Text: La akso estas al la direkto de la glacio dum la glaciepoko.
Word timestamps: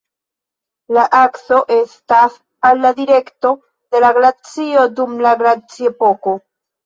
La 0.97 1.01
akso 1.17 1.59
estas 1.75 2.39
al 2.69 2.81
la 2.85 2.91
direkto 3.01 3.51
de 3.95 4.01
la 4.05 4.11
glacio 4.19 4.87
dum 5.01 5.13
la 5.27 5.35
glaciepoko. 5.43 6.35